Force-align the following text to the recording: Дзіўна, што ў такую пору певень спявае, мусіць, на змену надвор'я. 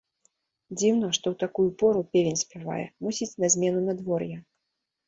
Дзіўна, 0.77 1.07
што 1.17 1.25
ў 1.33 1.39
такую 1.45 1.67
пору 1.83 2.01
певень 2.17 2.41
спявае, 2.45 2.81
мусіць, 3.09 3.33
на 3.45 3.53
змену 3.59 3.89
надвор'я. 3.91 4.37